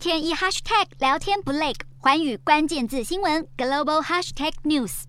[0.00, 5.02] 天一 hashtag 聊天不累，环宇关键字新闻 global hashtag news。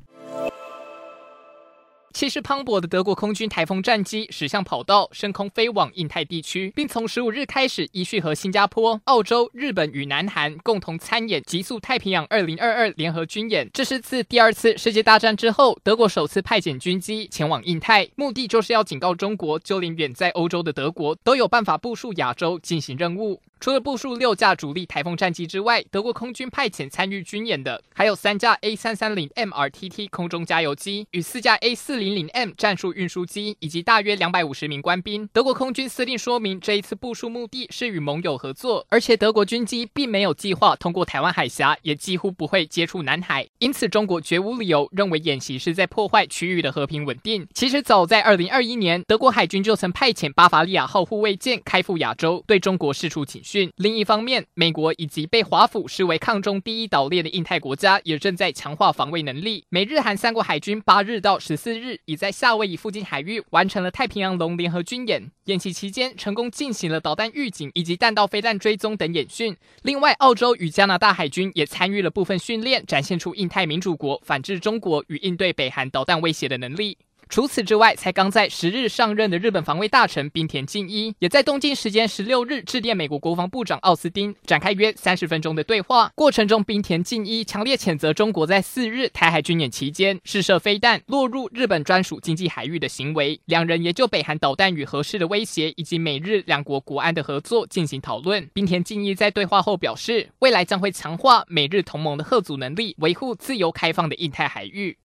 [2.14, 13.70] 气势磅礴的德国空军台风战机驶向跑道，升空飞往印太地区，并从十五日开始依序和新加坡、澳洲、日本与南韩共同参演“极速太平洋 2022” 联合军演。
[13.74, 23.42] 这是自第二次世界大战之后，德国首次派遣军机前往印太，目的就是要警告中国，就连远在欧洲的德国都有办法部署亚洲进行任务。
[23.62, 35.30] 除了部署六架主力台风战机之外，德国空军派遣参与军演的还有三架 A 三三零 MRTT 空中加油机与四架 A 四零零 M 战术运输机，以及大约两百五十名官兵。
[35.32, 43.48] 德国空军司令说明，这一次部署目的是与盟友合作，而且德国军机并没有计划通过台湾海峡，也几乎不会接触南海。
[43.60, 47.46] 因此，中国绝无理由认为演习是在破坏区域的和平稳定。
[47.54, 53.51] 其实，早在二零二一年，德国海军就曾派遣巴伐利亚号护卫舰开赴亚洲，对中国释出警讯。
[53.76, 59.66] 另一方面，美国以及被华府视为抗中第一岛链的印太国家也正在强化防卫能力。
[59.70, 69.56] 美日韩三国海军八日到十四日已在夏威夷附近海域完成了太平洋龙联合军演，演习期间成功进行了导弹预警以及弹道飞弹追踪等演训。
[69.82, 76.98] 另外，澳洲与加拿大海军也参与了部分训练，展现出印太民主国反制中国与应对北韩导弹威胁的能力。
[77.32, 86.12] 除此之外，才刚在十日上任的日本防卫大臣滨田敬一，也在东京时间十六日致电美国国防部长奥斯汀，展开约三十分钟的对话。
[86.14, 93.40] 过程中，滨田敬一强烈谴责中国在四日台海军演期间试射飞弹落入日本专属经济海域的行为。
[93.46, 98.46] 两人也就北韩导弹与核试的威胁，以及美日两国国安的合作进行讨论。
[98.52, 104.98] 滨田敬一在对话后表示，未来将会强化美日同盟的吓阻能力，维护自由开放的印太海域。